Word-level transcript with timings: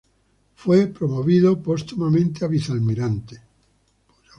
Fue 0.55 0.87
promovido 0.87 1.61
póstumamente 1.61 2.43
a 2.43 2.47
vicealmirante. 2.47 3.41